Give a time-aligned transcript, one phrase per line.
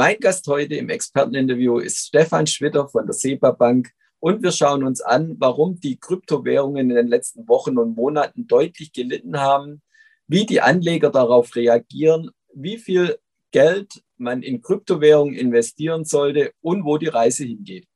[0.00, 3.90] Mein Gast heute im Experteninterview ist Stefan Schwitter von der SEPA Bank
[4.20, 8.92] und wir schauen uns an, warum die Kryptowährungen in den letzten Wochen und Monaten deutlich
[8.92, 9.82] gelitten haben,
[10.28, 13.18] wie die Anleger darauf reagieren, wie viel
[13.50, 17.88] Geld man in Kryptowährungen investieren sollte und wo die Reise hingeht.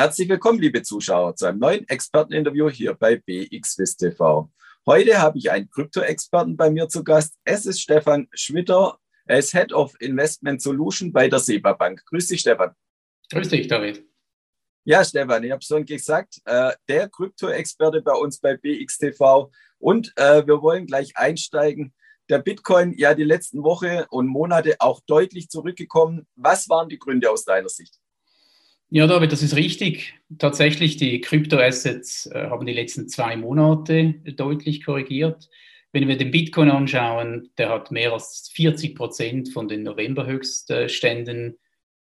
[0.00, 4.48] Herzlich willkommen, liebe Zuschauer, zu einem neuen Experteninterview hier bei BXWIS TV.
[4.86, 7.34] Heute habe ich einen Krypto-Experten bei mir zu Gast.
[7.42, 8.96] Es ist Stefan Schwitter.
[9.26, 12.04] Er ist Head of Investment Solution bei der SEBA Bank.
[12.06, 12.76] Grüß dich, Stefan.
[13.32, 14.06] Grüß dich, David.
[14.84, 19.50] Ja, Stefan, ich habe schon gesagt, äh, der Krypto-Experte bei uns bei BXTV.
[19.80, 21.92] Und äh, wir wollen gleich einsteigen.
[22.30, 26.28] Der Bitcoin ja die letzten Woche und Monate auch deutlich zurückgekommen.
[26.36, 27.98] Was waren die Gründe aus deiner Sicht?
[28.90, 30.14] Ja, David, das ist richtig.
[30.38, 35.50] Tatsächlich, die Kryptoassets äh, haben die letzten zwei Monate deutlich korrigiert.
[35.92, 41.58] Wenn wir den Bitcoin anschauen, der hat mehr als 40 Prozent von den Novemberhöchstständen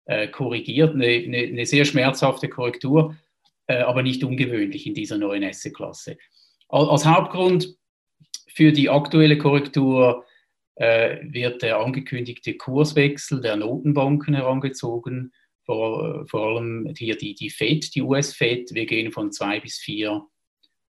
[0.04, 0.94] äh, korrigiert.
[0.94, 3.16] Eine, eine, eine, sehr schmerzhafte Korrektur,
[3.66, 6.18] äh, aber nicht ungewöhnlich in dieser neuen Assetklasse.
[6.68, 7.78] Als Hauptgrund
[8.46, 10.26] für die aktuelle Korrektur
[10.74, 15.32] äh, wird der angekündigte Kurswechsel der Notenbanken herangezogen
[15.64, 18.74] vor, vor allem hier die, die FED, die US-FED.
[18.74, 20.22] Wir gehen von zwei bis vier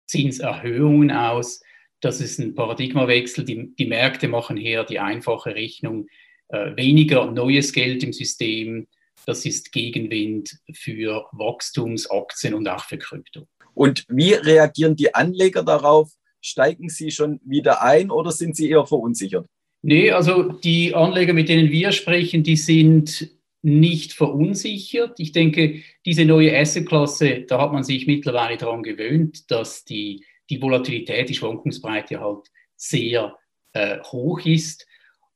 [0.07, 1.61] Zinserhöhungen aus.
[2.01, 3.45] Das ist ein Paradigmawechsel.
[3.45, 6.07] Die, die Märkte machen hier die einfache Rechnung.
[6.49, 8.87] Äh, weniger neues Geld im System,
[9.25, 13.47] das ist Gegenwind für Wachstumsaktien und auch für Krypto.
[13.73, 16.11] Und wie reagieren die Anleger darauf?
[16.41, 19.47] Steigen sie schon wieder ein oder sind sie eher verunsichert?
[19.81, 23.34] Nee, also die Anleger, mit denen wir sprechen, die sind
[23.65, 25.19] nicht verunsichert.
[25.19, 30.61] Ich denke, diese neue Assetklasse, da hat man sich mittlerweile daran gewöhnt, dass die, die
[30.61, 33.35] Volatilität, die Schwankungsbreite halt sehr
[33.73, 34.85] äh, hoch ist.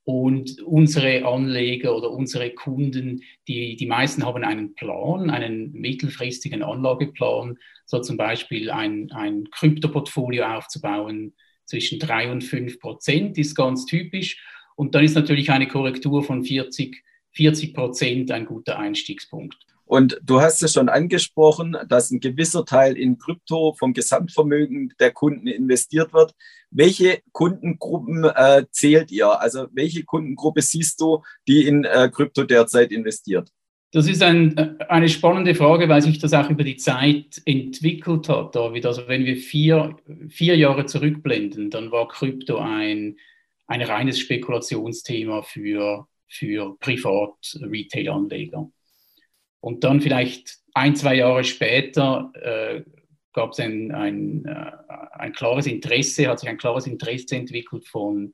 [0.04, 7.58] Und unsere Anleger oder unsere Kunden, die, die meisten haben einen Plan, einen mittelfristigen Anlageplan,
[7.86, 11.34] so zum Beispiel ein, ein Kryptoportfolio aufzubauen
[11.66, 14.40] zwischen 3 und 5 Prozent, ist ganz typisch.
[14.76, 19.58] Und dann ist natürlich eine Korrektur von 40 40 Prozent ein guter Einstiegspunkt.
[19.90, 25.12] Und du hast es schon angesprochen, dass ein gewisser Teil in Krypto vom Gesamtvermögen der
[25.12, 26.36] Kunden investiert wird.
[26.70, 29.42] Welche Kundengruppen äh, zählt ihr?
[29.42, 33.50] Also welche Kundengruppe siehst du, die in äh, Krypto derzeit investiert?
[33.92, 38.30] Das ist ein, äh, eine spannende Frage, weil sich das auch über die Zeit entwickelt
[38.30, 38.86] hat, David.
[38.86, 39.98] Also wenn wir vier,
[40.30, 43.18] vier Jahre zurückblenden, dann war Krypto ein,
[43.66, 48.70] ein reines Spekulationsthema für für Privat-Retail-Anleger.
[49.62, 52.84] Und dann vielleicht ein, zwei Jahre später äh,
[53.34, 54.72] gab es ein, ein, äh,
[55.14, 58.34] ein klares Interesse, hat sich ein klares Interesse entwickelt von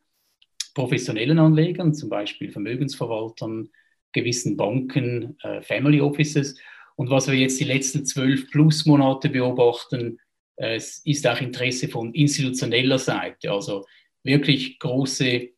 [0.73, 3.69] professionellen Anlegern, zum Beispiel Vermögensverwaltern,
[4.11, 6.59] gewissen Banken, äh, Family Offices.
[6.95, 10.19] Und was wir jetzt die letzten zwölf plus Monate beobachten,
[10.57, 13.85] äh, ist auch Interesse von institutioneller Seite, also
[14.23, 15.49] wirklich große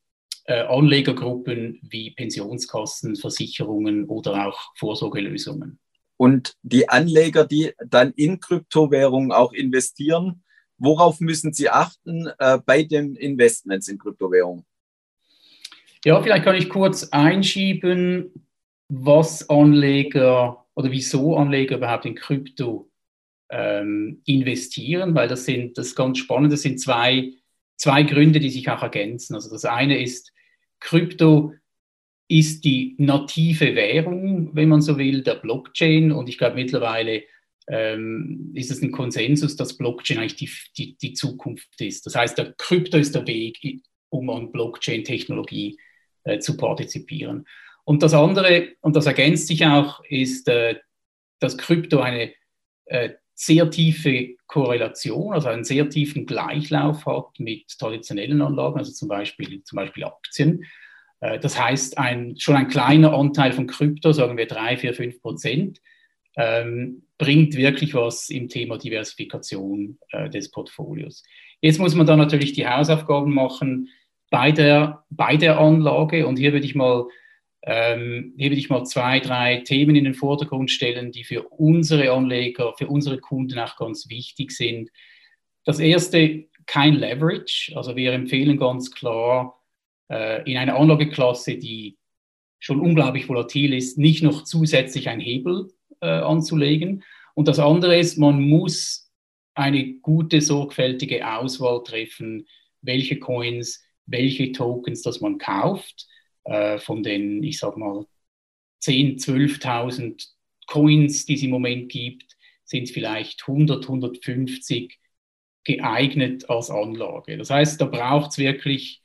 [0.53, 5.79] Anlegergruppen wie Pensionskassen, Versicherungen oder auch Vorsorgelösungen.
[6.17, 10.43] Und die Anleger, die dann in Kryptowährungen auch investieren,
[10.77, 14.65] worauf müssen sie achten äh, bei den Investments in Kryptowährungen?
[16.05, 18.47] Ja, vielleicht kann ich kurz einschieben,
[18.89, 22.89] was Anleger oder wieso Anleger überhaupt in Krypto
[23.49, 27.33] ähm, investieren, weil das sind, das ist ganz spannend, das sind zwei,
[27.75, 29.35] zwei Gründe, die sich auch ergänzen.
[29.35, 30.31] Also das eine ist,
[30.79, 31.53] Krypto
[32.29, 36.11] ist die native Währung, wenn man so will, der Blockchain.
[36.11, 37.23] Und ich glaube, mittlerweile
[37.67, 42.05] ähm, ist es ein Konsensus, dass Blockchain eigentlich die, die, die, Zukunft ist.
[42.05, 45.77] Das heißt, der Krypto ist der Weg, um an Blockchain-Technologie
[46.23, 47.45] äh, zu partizipieren.
[47.83, 50.75] Und das andere, und das ergänzt sich auch, ist, äh,
[51.39, 52.33] dass Krypto eine
[52.85, 59.07] äh, sehr tiefe Korrelation, also einen sehr tiefen Gleichlauf hat mit traditionellen Anlagen, also zum
[59.07, 60.65] Beispiel, zum Beispiel Aktien.
[61.19, 65.21] Äh, das heißt, ein, schon ein kleiner Anteil von Krypto, sagen wir 3, 4, 5
[65.21, 65.81] Prozent,
[66.35, 71.23] ähm, bringt wirklich was im Thema Diversifikation äh, des Portfolios.
[71.61, 73.89] Jetzt muss man dann natürlich die Hausaufgaben machen
[74.31, 77.05] bei der, bei der Anlage und hier würde ich mal
[77.69, 82.13] ähm, hier will ich mal zwei, drei Themen in den Vordergrund stellen, die für unsere
[82.13, 84.89] Anleger, für unsere Kunden auch ganz wichtig sind.
[85.65, 87.73] Das erste, kein Leverage.
[87.75, 89.61] Also wir empfehlen ganz klar,
[90.09, 91.97] äh, in einer Anlageklasse, die
[92.59, 95.67] schon unglaublich volatil ist, nicht noch zusätzlich ein Hebel
[95.99, 97.03] äh, anzulegen.
[97.35, 99.11] Und das andere ist, man muss
[99.55, 102.47] eine gute, sorgfältige Auswahl treffen,
[102.81, 106.07] welche Coins, welche Tokens, dass man kauft.
[106.47, 108.05] Äh, von den, ich sag mal,
[108.81, 110.27] 10.000, 12.000
[110.65, 114.97] Coins, die es im Moment gibt, sind vielleicht 100, 150
[115.65, 117.37] geeignet als Anlage.
[117.37, 119.03] Das heißt, da braucht es wirklich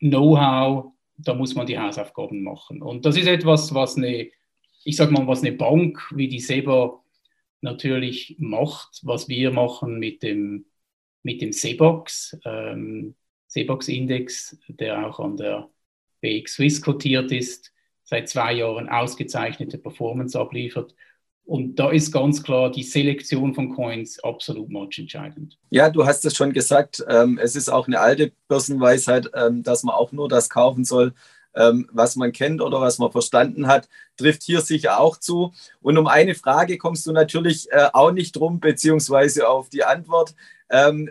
[0.00, 2.82] Know-how, da muss man die Hausaufgaben machen.
[2.82, 4.28] Und das ist etwas, was eine,
[4.84, 7.00] ich sage mal, was eine Bank wie die SEBA
[7.60, 10.66] natürlich macht, was wir machen mit dem,
[11.22, 13.14] mit dem SEBOX, ähm,
[13.46, 15.70] SEBOX-Index, der auch an der
[16.22, 17.72] BX Swiss kotiert ist,
[18.04, 20.94] seit zwei Jahren ausgezeichnete Performance abliefert.
[21.44, 25.58] Und da ist ganz klar die Selektion von Coins absolut matchentscheidend.
[25.70, 29.82] Ja, du hast es schon gesagt, ähm, es ist auch eine alte Börsenweisheit, ähm, dass
[29.82, 31.14] man auch nur das kaufen soll,
[31.54, 35.52] ähm, was man kennt oder was man verstanden hat, trifft hier sicher auch zu.
[35.80, 40.34] Und um eine Frage kommst du natürlich äh, auch nicht drum, beziehungsweise auf die Antwort.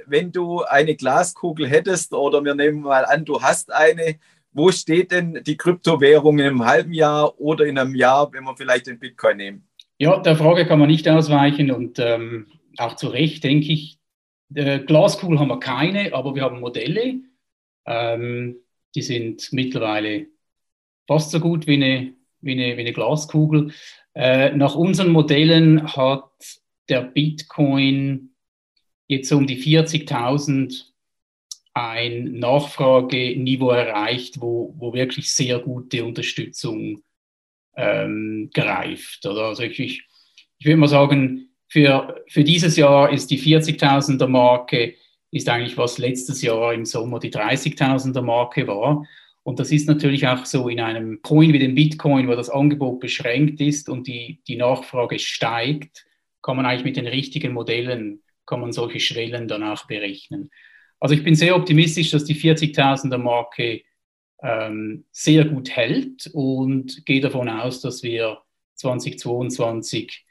[0.07, 4.15] Wenn du eine Glaskugel hättest oder wir nehmen mal an, du hast eine,
[4.53, 8.55] wo steht denn die Kryptowährung in einem halben Jahr oder in einem Jahr, wenn wir
[8.55, 9.67] vielleicht den Bitcoin nehmen?
[9.97, 13.99] Ja, der Frage kann man nicht ausweichen und ähm, auch zu Recht denke ich,
[14.53, 17.19] äh, Glaskugel haben wir keine, aber wir haben Modelle.
[17.85, 18.57] Ähm,
[18.95, 20.27] die sind mittlerweile
[21.07, 23.73] fast so gut wie eine, wie eine, wie eine Glaskugel.
[24.13, 26.31] Äh, nach unseren Modellen hat
[26.89, 28.31] der Bitcoin
[29.07, 30.90] jetzt um die 40.000
[31.73, 37.01] ein Nachfrageniveau erreicht, wo, wo wirklich sehr gute Unterstützung
[37.75, 39.25] ähm, greift.
[39.25, 39.45] Oder?
[39.45, 40.07] Also ich, ich,
[40.59, 44.95] ich würde mal sagen, für, für dieses Jahr ist die 40.000er Marke,
[45.31, 49.05] ist eigentlich was letztes Jahr im Sommer die 30.000er Marke war.
[49.43, 52.99] Und das ist natürlich auch so in einem Coin wie dem Bitcoin, wo das Angebot
[52.99, 56.05] beschränkt ist und die, die Nachfrage steigt,
[56.41, 60.51] kann man eigentlich mit den richtigen Modellen, kann man solche Schwellen danach berechnen.
[61.01, 63.81] Also ich bin sehr optimistisch, dass die 40.000er Marke
[64.43, 68.37] ähm, sehr gut hält und gehe davon aus, dass wir
[68.75, 70.25] 2022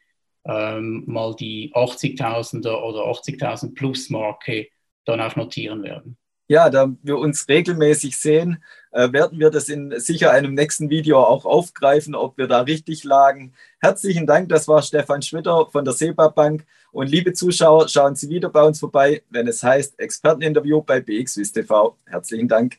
[0.44, 4.68] ähm, mal die 80.000er oder 80.000 plus Marke
[5.04, 6.16] dann auch notieren werden.
[6.46, 8.62] Ja, da wir uns regelmäßig sehen,
[8.92, 13.02] äh, werden wir das in sicher einem nächsten Video auch aufgreifen, ob wir da richtig
[13.02, 13.54] lagen.
[13.80, 16.64] Herzlichen Dank, das war Stefan Schwitter von der SEPA Bank.
[16.92, 21.52] Und liebe Zuschauer, schauen Sie wieder bei uns vorbei, wenn es heißt Experteninterview bei BXWIS
[21.52, 21.96] TV.
[22.06, 22.78] Herzlichen Dank.